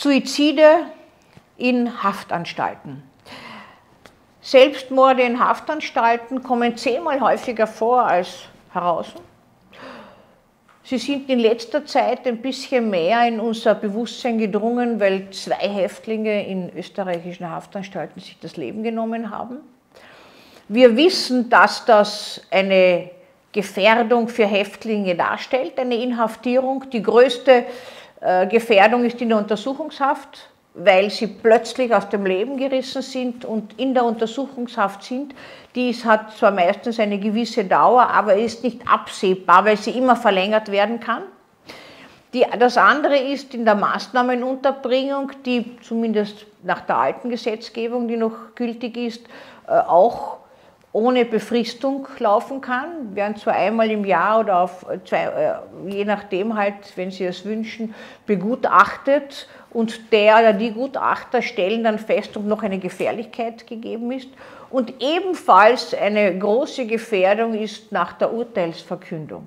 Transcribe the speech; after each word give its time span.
Suizide 0.00 0.86
in 1.56 2.04
Haftanstalten. 2.04 3.02
Selbstmorde 4.40 5.22
in 5.22 5.40
Haftanstalten 5.40 6.44
kommen 6.44 6.76
zehnmal 6.76 7.20
häufiger 7.20 7.66
vor 7.66 8.06
als 8.06 8.44
heraus. 8.72 9.08
Sie 10.84 10.98
sind 10.98 11.28
in 11.28 11.40
letzter 11.40 11.84
Zeit 11.84 12.28
ein 12.28 12.40
bisschen 12.40 12.88
mehr 12.90 13.26
in 13.26 13.40
unser 13.40 13.74
Bewusstsein 13.74 14.38
gedrungen, 14.38 15.00
weil 15.00 15.30
zwei 15.30 15.68
Häftlinge 15.68 16.46
in 16.46 16.70
österreichischen 16.76 17.50
Haftanstalten 17.50 18.20
sich 18.20 18.38
das 18.38 18.56
Leben 18.56 18.84
genommen 18.84 19.30
haben. 19.30 19.56
Wir 20.68 20.96
wissen, 20.96 21.50
dass 21.50 21.84
das 21.86 22.40
eine 22.52 23.10
Gefährdung 23.50 24.28
für 24.28 24.46
Häftlinge 24.46 25.16
darstellt, 25.16 25.76
eine 25.76 25.96
Inhaftierung. 25.96 26.88
Die 26.90 27.02
größte 27.02 27.64
Gefährdung 28.20 29.04
ist 29.04 29.20
in 29.20 29.28
der 29.28 29.38
Untersuchungshaft 29.38 30.50
weil 30.78 31.10
sie 31.10 31.26
plötzlich 31.26 31.92
aus 31.92 32.08
dem 32.08 32.24
Leben 32.24 32.56
gerissen 32.56 33.02
sind 33.02 33.44
und 33.44 33.78
in 33.78 33.94
der 33.94 34.04
Untersuchungshaft 34.04 35.02
sind. 35.02 35.34
Dies 35.74 36.04
hat 36.04 36.36
zwar 36.36 36.52
meistens 36.52 37.00
eine 37.00 37.18
gewisse 37.18 37.64
Dauer, 37.64 38.08
aber 38.08 38.36
ist 38.36 38.62
nicht 38.62 38.88
absehbar, 38.88 39.64
weil 39.64 39.76
sie 39.76 39.90
immer 39.90 40.16
verlängert 40.16 40.70
werden 40.70 41.00
kann. 41.00 41.24
Die, 42.32 42.44
das 42.58 42.76
andere 42.76 43.16
ist 43.16 43.54
in 43.54 43.64
der 43.64 43.74
Maßnahmenunterbringung, 43.74 45.32
die 45.44 45.76
zumindest 45.80 46.46
nach 46.62 46.82
der 46.82 46.96
alten 46.96 47.30
Gesetzgebung, 47.30 48.06
die 48.06 48.16
noch 48.16 48.54
gültig 48.54 48.96
ist, 48.96 49.22
äh, 49.66 49.72
auch 49.72 50.36
ohne 50.92 51.24
Befristung 51.24 52.06
laufen 52.18 52.60
kann, 52.60 53.14
werden 53.14 53.36
zwar 53.36 53.54
einmal 53.54 53.90
im 53.90 54.04
Jahr 54.04 54.40
oder 54.40 54.60
auf 54.60 54.86
zwei, 55.04 55.24
äh, 55.24 55.54
je 55.90 56.04
nachdem 56.04 56.56
halt, 56.56 56.96
wenn 56.96 57.10
Sie 57.10 57.24
es 57.24 57.44
wünschen, 57.44 57.94
begutachtet 58.26 59.48
und 59.70 60.12
der 60.12 60.38
oder 60.38 60.52
die 60.54 60.72
Gutachter 60.72 61.42
stellen 61.42 61.84
dann 61.84 61.98
fest, 61.98 62.36
ob 62.36 62.44
noch 62.44 62.62
eine 62.62 62.78
Gefährlichkeit 62.78 63.66
gegeben 63.66 64.12
ist. 64.12 64.28
Und 64.70 64.94
ebenfalls 65.00 65.94
eine 65.94 66.38
große 66.38 66.86
Gefährdung 66.86 67.54
ist 67.54 67.92
nach 67.92 68.14
der 68.14 68.32
Urteilsverkündung. 68.32 69.46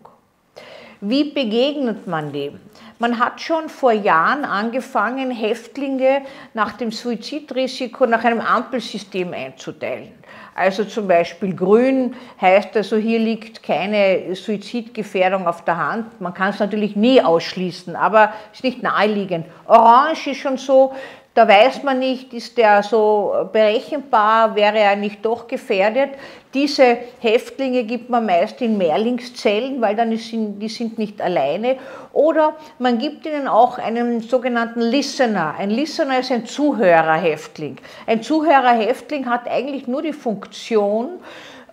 Wie 1.04 1.32
begegnet 1.32 2.06
man 2.06 2.32
dem? 2.32 2.60
Man 3.00 3.18
hat 3.18 3.42
schon 3.42 3.70
vor 3.70 3.92
Jahren 3.92 4.46
angefangen, 4.46 5.32
Häftlinge 5.32 6.22
nach 6.54 6.74
dem 6.74 6.92
Suizidrisiko 6.92 8.06
nach 8.06 8.24
einem 8.24 8.42
Ampelsystem 8.42 9.34
einzuteilen. 9.34 10.14
Also 10.54 10.84
zum 10.84 11.08
Beispiel 11.08 11.56
grün 11.56 12.14
heißt 12.40 12.76
also, 12.76 12.98
hier 12.98 13.20
liegt 13.20 13.64
keine 13.64 14.36
Suizidgefährdung 14.36 15.48
auf 15.48 15.64
der 15.64 15.78
Hand. 15.78 16.20
Man 16.20 16.34
kann 16.34 16.50
es 16.50 16.60
natürlich 16.60 16.96
nie 16.96 17.22
ausschließen, 17.22 17.96
aber 17.96 18.34
es 18.52 18.60
ist 18.60 18.64
nicht 18.66 18.84
naheliegend. 18.84 19.46
Orange 19.66 20.32
ist 20.32 20.40
schon 20.40 20.58
so, 20.58 20.94
da 21.34 21.48
weiß 21.48 21.84
man 21.84 22.00
nicht, 22.00 22.34
ist 22.34 22.58
der 22.58 22.84
so 22.84 23.34
berechenbar, 23.54 24.54
wäre 24.54 24.78
er 24.78 24.98
nicht 24.98 25.24
doch 25.26 25.48
gefährdet. 25.48 26.10
Diese 26.54 26.98
Häftlinge 27.20 27.86
gibt 27.86 28.10
man 28.10 28.26
meist 28.26 28.62
in 28.62 28.78
Mehrlingszellen, 28.78 29.80
weil 29.80 29.96
dann 29.96 30.12
ist, 30.12 30.30
die 30.34 30.68
sind 30.68 30.98
nicht 30.98 31.22
alleine. 31.22 31.78
Oder 32.12 32.56
man 32.80 32.98
gibt 32.98 33.26
ihnen 33.26 33.48
auch 33.48 33.78
einen 33.78 34.20
sogenannten 34.20 34.82
Listener. 34.82 35.56
Ein 35.58 35.70
Listener 35.70 36.20
ist 36.20 36.34
ein 36.34 36.46
Zuhörerhäftling. 36.46 37.78
Ein 38.08 38.22
Zuhörerhäftling 38.22 39.30
hat 39.30 39.48
eigentlich 39.48 39.88
nur 39.88 40.02
die 40.02 40.12
Funktion, 40.12 41.12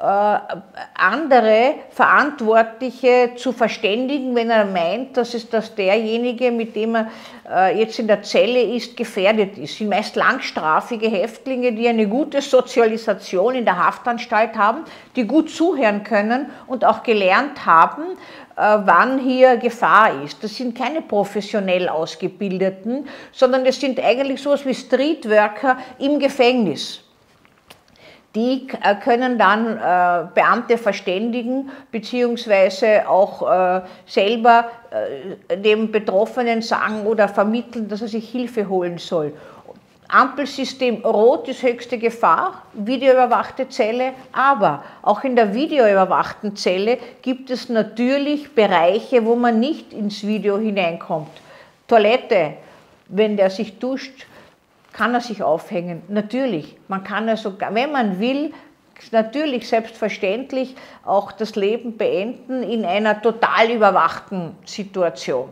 andere 0.00 1.74
Verantwortliche 1.90 3.32
zu 3.36 3.52
verständigen, 3.52 4.32
wenn 4.36 4.48
er 4.48 4.64
meint, 4.64 5.16
dass, 5.16 5.34
es, 5.34 5.50
dass 5.50 5.74
derjenige, 5.74 6.52
mit 6.52 6.76
dem 6.76 6.94
er 6.94 7.10
äh, 7.50 7.78
jetzt 7.80 7.98
in 7.98 8.06
der 8.06 8.22
Zelle 8.22 8.60
ist, 8.60 8.96
gefährdet 8.96 9.58
ist. 9.58 9.76
Sind 9.76 9.88
meist 9.88 10.14
langstrafige 10.14 11.08
Häftlinge, 11.08 11.72
die 11.72 11.88
eine 11.88 12.06
gute 12.06 12.40
Sozialisation 12.42 13.56
in 13.56 13.64
der 13.64 13.84
Haftanstalt 13.84 14.56
haben, 14.56 14.84
die 15.16 15.26
gut 15.26 15.50
zuhören 15.50 16.04
können 16.04 16.50
und 16.68 16.84
auch 16.84 17.02
gelernt 17.02 17.66
haben, 17.66 18.02
äh, 18.54 18.78
wann 18.84 19.18
hier 19.18 19.56
Gefahr 19.56 20.22
ist. 20.22 20.44
Das 20.44 20.54
sind 20.54 20.78
keine 20.78 21.02
professionell 21.02 21.88
ausgebildeten, 21.88 23.08
sondern 23.32 23.64
das 23.64 23.80
sind 23.80 23.98
eigentlich 23.98 24.40
sowas 24.40 24.64
wie 24.64 24.74
Streetworker 24.74 25.78
im 25.98 26.20
Gefängnis 26.20 27.02
die 28.38 28.68
äh, 28.82 28.94
können 28.94 29.38
dann 29.38 29.76
äh, 29.76 30.28
Beamte 30.32 30.78
verständigen, 30.78 31.70
beziehungsweise 31.90 33.08
auch 33.08 33.42
äh, 33.42 33.80
selber 34.06 34.70
dem 35.54 35.92
Betroffenen 35.92 36.62
sagen 36.62 37.04
oder 37.04 37.28
vermitteln, 37.28 37.88
dass 37.88 38.00
er 38.00 38.08
sich 38.08 38.30
Hilfe 38.30 38.66
holen 38.66 38.96
soll. 38.96 39.34
Ampelsystem 40.08 41.04
Rot 41.04 41.46
ist 41.48 41.62
höchste 41.62 41.98
Gefahr, 41.98 42.62
videoüberwachte 42.72 43.68
Zelle, 43.68 44.12
aber 44.32 44.82
auch 45.02 45.22
in 45.24 45.36
der 45.36 45.52
videoüberwachten 45.52 46.56
Zelle 46.56 46.96
gibt 47.20 47.50
es 47.50 47.68
natürlich 47.68 48.54
Bereiche, 48.54 49.26
wo 49.26 49.36
man 49.36 49.60
nicht 49.60 49.92
ins 49.92 50.26
Video 50.26 50.56
hineinkommt. 50.56 51.28
Toilette, 51.86 52.54
wenn 53.08 53.36
der 53.36 53.50
sich 53.50 53.78
duscht, 53.78 54.26
kann 54.92 55.14
er 55.14 55.20
sich 55.20 55.42
aufhängen. 55.42 56.02
Natürlich, 56.08 56.76
man 56.88 57.04
kann 57.04 57.28
also, 57.28 57.54
wenn 57.58 57.92
man 57.92 58.20
will, 58.20 58.52
natürlich 59.12 59.68
selbstverständlich 59.68 60.74
auch 61.04 61.32
das 61.32 61.54
Leben 61.54 61.96
beenden 61.96 62.62
in 62.62 62.84
einer 62.84 63.20
total 63.22 63.70
überwachten 63.70 64.56
Situation. 64.64 65.50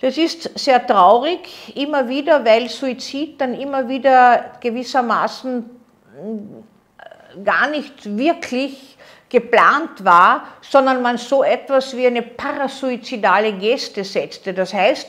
Das 0.00 0.16
ist 0.16 0.58
sehr 0.58 0.86
traurig, 0.86 1.76
immer 1.76 2.08
wieder, 2.08 2.42
weil 2.44 2.70
Suizid 2.70 3.38
dann 3.38 3.52
immer 3.52 3.86
wieder 3.86 4.52
gewissermaßen 4.60 5.68
äh, 6.16 7.42
gar 7.44 7.68
nicht 7.68 8.16
wirklich 8.16 8.96
geplant 9.28 10.02
war, 10.02 10.44
sondern 10.62 11.02
man 11.02 11.18
so 11.18 11.44
etwas 11.44 11.94
wie 11.96 12.06
eine 12.06 12.22
parasuizidale 12.22 13.52
Geste 13.52 14.02
setzte. 14.02 14.54
Das 14.54 14.72
heißt, 14.72 15.08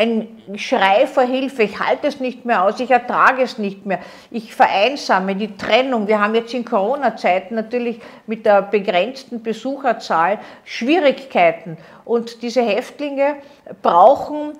ein 0.00 0.42
Schrei 0.56 1.06
vor 1.06 1.24
Hilfe, 1.24 1.64
ich 1.64 1.78
halte 1.78 2.06
es 2.06 2.20
nicht 2.20 2.46
mehr 2.46 2.64
aus, 2.64 2.80
ich 2.80 2.90
ertrage 2.90 3.42
es 3.42 3.58
nicht 3.58 3.84
mehr, 3.84 4.00
ich 4.30 4.54
vereinsame 4.54 5.36
die 5.36 5.56
Trennung. 5.56 6.08
Wir 6.08 6.20
haben 6.20 6.34
jetzt 6.34 6.54
in 6.54 6.64
Corona-Zeiten 6.64 7.54
natürlich 7.54 8.00
mit 8.26 8.46
der 8.46 8.62
begrenzten 8.62 9.42
Besucherzahl 9.42 10.38
Schwierigkeiten. 10.64 11.76
Und 12.06 12.42
diese 12.42 12.62
Häftlinge 12.62 13.36
brauchen 13.82 14.52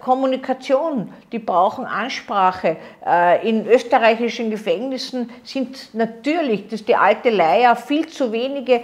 Kommunikation, 0.00 1.12
die 1.32 1.38
brauchen 1.38 1.86
Ansprache. 1.86 2.76
Äh, 3.06 3.48
in 3.48 3.66
österreichischen 3.66 4.50
Gefängnissen 4.50 5.30
sind 5.44 5.94
natürlich, 5.94 6.64
das 6.64 6.80
ist 6.80 6.88
die 6.88 6.96
alte 6.96 7.30
Leier, 7.30 7.74
viel 7.76 8.06
zu 8.06 8.32
wenige 8.32 8.74
äh, 8.74 8.80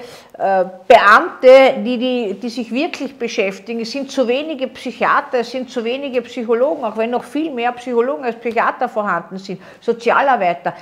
Beamte, 0.88 1.82
die, 1.84 1.98
die, 1.98 2.40
die 2.40 2.48
sich 2.48 2.72
wirklich 2.72 3.18
beschäftigen. 3.18 3.80
Es 3.80 3.90
sind 3.90 4.10
zu 4.10 4.26
wenige 4.26 4.68
Psychiater, 4.68 5.40
es 5.40 5.50
sind 5.50 5.68
zu 5.68 5.84
wenige 5.84 6.22
Psychologen, 6.22 6.84
auch 6.84 6.96
wenn 6.96 7.10
noch 7.10 7.24
viel 7.24 7.50
mehr 7.50 7.72
Psychologen 7.72 8.24
als 8.24 8.36
Psychiater 8.36 8.88
vorhanden 8.88 9.36
sind, 9.38 9.60
Sozialarbeiter, 9.80 10.74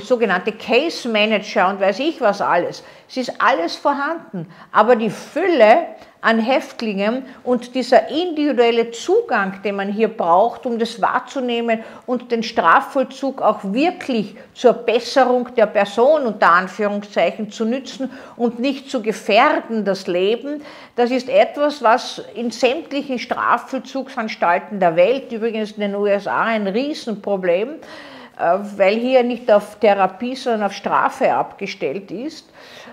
sogenannte 0.00 0.52
Case 0.52 1.08
Manager 1.08 1.68
und 1.68 1.80
weiß 1.80 1.98
ich 2.00 2.20
was 2.20 2.40
alles. 2.40 2.82
Es 3.08 3.16
ist 3.16 3.40
alles 3.40 3.76
vorhanden, 3.76 4.50
aber 4.72 4.96
die 4.96 5.10
Fülle 5.10 5.86
an 6.20 6.40
Häftlingen 6.40 7.24
und 7.44 7.76
dieser 7.76 8.08
individuelle 8.08 8.90
Zugang, 8.90 9.62
den 9.62 9.76
man 9.76 9.92
hier 9.92 10.08
braucht, 10.08 10.66
um 10.66 10.78
das 10.78 11.00
wahrzunehmen 11.00 11.84
und 12.06 12.32
den 12.32 12.42
Strafvollzug 12.42 13.40
auch 13.40 13.60
wirklich 13.62 14.36
zur 14.52 14.72
Besserung 14.72 15.54
der 15.54 15.66
Person 15.66 16.26
unter 16.26 16.50
Anführungszeichen 16.50 17.52
zu 17.52 17.64
nützen 17.64 18.10
und 18.36 18.58
nicht 18.58 18.90
zu 18.90 19.00
gefährden, 19.00 19.84
das 19.84 20.08
Leben, 20.08 20.62
das 20.96 21.12
ist 21.12 21.28
etwas, 21.28 21.82
was 21.82 22.20
in 22.34 22.50
sämtlichen 22.50 23.20
Strafvollzugsanstalten 23.20 24.80
der 24.80 24.96
Welt, 24.96 25.30
übrigens 25.30 25.72
in 25.72 25.82
den 25.82 25.94
USA 25.94 26.42
ein 26.42 26.66
Riesenproblem, 26.66 27.76
weil 28.38 28.96
hier 28.96 29.22
nicht 29.22 29.50
auf 29.50 29.76
Therapie, 29.76 30.36
sondern 30.36 30.64
auf 30.64 30.72
Strafe 30.72 31.32
abgestellt 31.32 32.10
ist, 32.10 32.48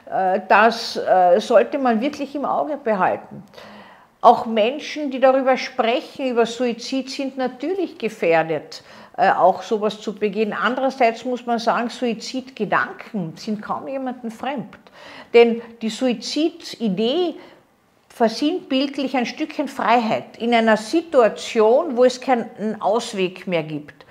äh, 0.10 0.42
das 0.48 0.98
äh, 0.98 1.40
sollte 1.40 1.78
man 1.78 2.02
wirklich 2.02 2.34
im 2.36 2.46
Auge 2.46 2.78
behalten. 2.78 3.44
Auch 4.22 4.46
Menschen, 4.46 5.12
die 5.12 5.20
darüber 5.20 5.56
sprechen, 5.56 6.30
über 6.30 6.46
Suizid, 6.48 7.12
sind 7.12 7.38
natürlich 7.38 8.00
gefährdet, 8.00 8.82
auch 9.16 9.62
sowas 9.62 10.02
zu 10.02 10.16
begehen. 10.16 10.52
Andererseits 10.52 11.24
muss 11.26 11.46
man 11.46 11.60
sagen, 11.60 11.90
Suizidgedanken 11.90 13.38
sind 13.38 13.62
kaum 13.62 13.88
jemandem 13.88 14.32
fremd. 14.32 14.80
Denn 15.32 15.62
die 15.80 15.90
Suizididee 15.90 17.36
versinnbildlich 18.10 19.16
ein 19.16 19.26
Stückchen 19.26 19.68
Freiheit 19.68 20.38
in 20.38 20.54
einer 20.54 20.78
Situation, 20.78 21.98
wo 21.98 22.06
es 22.06 22.20
keinen 22.20 22.82
Ausweg 22.82 23.46
mehr 23.46 23.64
gibt. 23.64 24.05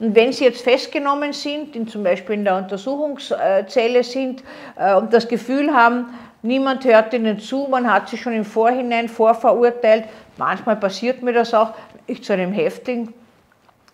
Und 0.00 0.14
wenn 0.14 0.32
Sie 0.32 0.44
jetzt 0.44 0.62
festgenommen 0.62 1.32
sind, 1.32 1.76
in, 1.76 1.86
zum 1.86 2.02
Beispiel 2.02 2.34
in 2.34 2.44
der 2.44 2.56
Untersuchungszelle 2.56 4.02
sind 4.02 4.42
äh, 4.76 4.94
und 4.94 5.12
das 5.12 5.28
Gefühl 5.28 5.72
haben, 5.72 6.06
Niemand 6.42 6.84
hört 6.86 7.12
ihnen 7.12 7.38
zu, 7.38 7.66
man 7.70 7.92
hat 7.92 8.08
sie 8.08 8.16
schon 8.16 8.32
im 8.32 8.44
Vorhinein 8.46 9.08
vorverurteilt. 9.08 10.04
Manchmal 10.38 10.76
passiert 10.76 11.22
mir 11.22 11.34
das 11.34 11.52
auch, 11.52 11.74
ich 12.06 12.24
zu 12.24 12.32
einem 12.32 12.52
Häftling 12.52 13.12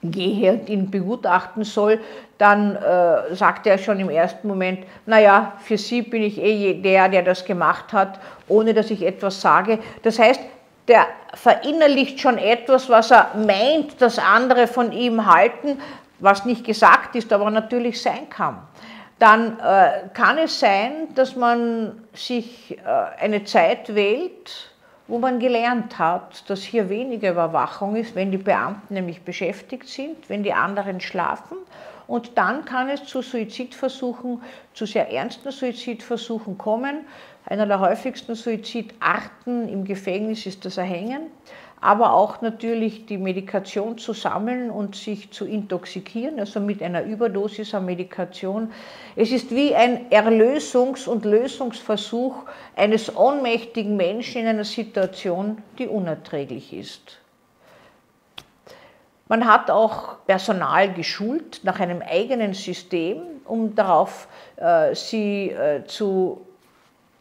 gehe 0.02 0.52
und 0.52 0.68
ihn 0.68 0.90
begutachten 0.90 1.64
soll, 1.64 1.98
dann 2.38 2.76
äh, 2.76 3.34
sagt 3.34 3.66
er 3.66 3.78
schon 3.78 3.98
im 3.98 4.10
ersten 4.10 4.46
Moment, 4.46 4.80
naja, 5.06 5.54
für 5.58 5.76
Sie 5.76 6.02
bin 6.02 6.22
ich 6.22 6.38
eh 6.40 6.74
der, 6.74 7.08
der 7.08 7.22
das 7.22 7.44
gemacht 7.44 7.92
hat, 7.92 8.20
ohne 8.46 8.74
dass 8.74 8.90
ich 8.92 9.04
etwas 9.04 9.40
sage. 9.40 9.80
Das 10.02 10.18
heißt, 10.18 10.40
der 10.88 11.06
verinnerlicht 11.34 12.20
schon 12.20 12.38
etwas, 12.38 12.88
was 12.88 13.10
er 13.10 13.32
meint, 13.34 14.00
dass 14.00 14.18
andere 14.18 14.66
von 14.66 14.92
ihm 14.92 15.26
halten, 15.26 15.80
was 16.18 16.44
nicht 16.44 16.64
gesagt 16.64 17.14
ist, 17.16 17.32
aber 17.32 17.50
natürlich 17.50 18.00
sein 18.00 18.30
kann. 18.30 18.58
Dann 19.18 19.58
äh, 19.58 20.08
kann 20.12 20.38
es 20.38 20.60
sein, 20.60 21.14
dass 21.14 21.36
man 21.36 22.02
sich 22.12 22.78
äh, 22.78 23.22
eine 23.22 23.44
Zeit 23.44 23.94
wählt, 23.94 24.70
wo 25.08 25.18
man 25.18 25.38
gelernt 25.38 25.98
hat, 25.98 26.48
dass 26.50 26.62
hier 26.62 26.88
weniger 26.88 27.30
Überwachung 27.30 27.96
ist, 27.96 28.14
wenn 28.14 28.30
die 28.30 28.38
Beamten 28.38 28.94
nämlich 28.94 29.22
beschäftigt 29.22 29.88
sind, 29.88 30.28
wenn 30.28 30.42
die 30.42 30.52
anderen 30.52 31.00
schlafen. 31.00 31.56
Und 32.06 32.38
dann 32.38 32.64
kann 32.64 32.88
es 32.88 33.04
zu 33.04 33.22
Suizidversuchen, 33.22 34.42
zu 34.74 34.86
sehr 34.86 35.10
ernsten 35.10 35.50
Suizidversuchen 35.50 36.56
kommen. 36.56 37.00
Einer 37.44 37.66
der 37.66 37.80
häufigsten 37.80 38.34
Suizidarten 38.34 39.68
im 39.68 39.84
Gefängnis 39.84 40.46
ist 40.46 40.64
das 40.64 40.76
Erhängen 40.76 41.30
aber 41.80 42.14
auch 42.14 42.40
natürlich 42.40 43.06
die 43.06 43.18
Medikation 43.18 43.98
zu 43.98 44.12
sammeln 44.12 44.70
und 44.70 44.96
sich 44.96 45.30
zu 45.30 45.44
intoxikieren, 45.44 46.40
also 46.40 46.58
mit 46.58 46.82
einer 46.82 47.04
Überdosis 47.04 47.74
an 47.74 47.84
Medikation. 47.84 48.72
Es 49.14 49.30
ist 49.30 49.54
wie 49.54 49.74
ein 49.74 50.10
Erlösungs- 50.10 51.06
und 51.06 51.24
Lösungsversuch 51.24 52.44
eines 52.74 53.14
ohnmächtigen 53.14 53.96
Menschen 53.96 54.42
in 54.42 54.48
einer 54.48 54.64
Situation, 54.64 55.58
die 55.78 55.86
unerträglich 55.86 56.72
ist. 56.72 57.18
Man 59.28 59.46
hat 59.46 59.70
auch 59.70 60.24
Personal 60.26 60.92
geschult 60.92 61.60
nach 61.64 61.80
einem 61.80 62.00
eigenen 62.00 62.54
System, 62.54 63.22
um 63.44 63.74
darauf 63.74 64.28
äh, 64.56 64.94
sie 64.94 65.50
äh, 65.50 65.84
zu 65.84 66.46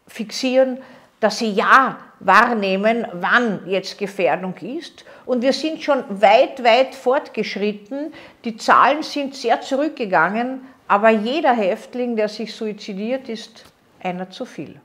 fixieren, 0.08 0.78
dass 1.20 1.40
sie 1.40 1.52
ja 1.52 1.98
wahrnehmen, 2.20 3.08
wann 3.14 3.68
jetzt 3.68 3.98
Gefährdung 3.98 4.56
ist. 4.58 5.04
Und 5.26 5.42
wir 5.42 5.54
sind 5.54 5.82
schon 5.82 6.04
weit, 6.22 6.64
weit 6.64 6.94
fortgeschritten. 6.94 8.14
Die 8.44 8.58
Zahlen 8.58 9.02
sind 9.02 9.34
sehr 9.34 9.62
zurückgegangen, 9.62 10.62
aber 10.88 11.10
jeder 11.10 11.54
Häftling, 11.54 12.16
der 12.16 12.30
sich 12.30 12.54
suizidiert, 12.54 13.30
ist 13.30 13.66
einer 14.00 14.30
zu 14.30 14.46
viel. 14.46 14.80